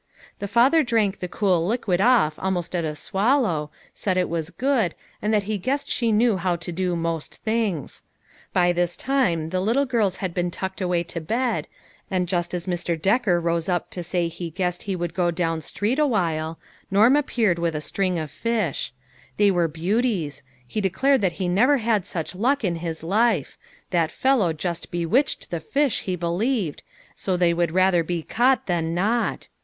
The 0.39 0.47
father 0.47 0.81
drank 0.81 1.19
the 1.19 1.27
cool 1.27 1.67
liquid 1.67 2.01
off 2.01 2.39
almost 2.39 2.75
at 2.75 2.83
a 2.83 2.95
swallow, 2.95 3.69
said 3.93 4.17
it 4.17 4.29
was 4.29 4.49
good, 4.49 4.95
and 5.21 5.31
that 5.31 5.43
he 5.43 5.59
guessed 5.59 5.91
she 5.91 6.11
knew 6.11 6.37
how 6.37 6.55
to 6.55 6.71
do 6.71 6.95
most 6.95 7.35
things. 7.35 8.01
By 8.51 8.73
this 8.73 8.97
time 8.97 9.51
the 9.51 9.61
little 9.61 9.85
girls 9.85 10.15
had 10.17 10.33
been 10.33 10.49
tucked 10.49 10.81
away 10.81 11.03
to 11.03 11.21
bed, 11.21 11.67
138 12.07 12.17
LITTLE 12.17 12.17
FISHERS: 12.17 12.17
AND 12.17 12.17
THEIR 12.17 12.19
NETS. 12.19 12.21
and 12.23 12.27
just 12.27 12.53
as 12.55 12.97
Mr. 12.97 12.99
Decker 12.99 13.39
rose 13.39 13.69
up 13.69 13.91
to 13.91 14.01
say 14.03 14.27
he 14.27 14.49
guessed 14.49 14.81
he 14.83 14.95
would 14.95 15.13
go 15.13 15.29
down 15.29 15.61
street 15.61 15.99
awhile, 15.99 16.57
Norm 16.89 17.15
appeared 17.15 17.59
with 17.59 17.75
a 17.75 17.79
string 17.79 18.17
of 18.17 18.31
fish. 18.31 18.91
They 19.37 19.51
were 19.51 19.67
beauties; 19.67 20.41
he 20.65 20.81
declared 20.81 21.21
that 21.21 21.33
he 21.33 21.47
never 21.47 21.77
had 21.77 22.07
such 22.07 22.33
luck 22.33 22.63
in 22.63 22.77
his 22.77 23.03
life; 23.03 23.55
that 23.91 24.09
fellow 24.09 24.51
just 24.51 24.89
bewitched 24.89 25.51
the 25.51 25.59
fish, 25.59 25.99
he 26.01 26.15
believed, 26.15 26.81
so 27.13 27.37
they 27.37 27.53
would 27.53 27.71
rather 27.71 28.01
be 28.03 28.23
caught 28.23 28.65
than 28.65 28.95
not. 28.95 29.47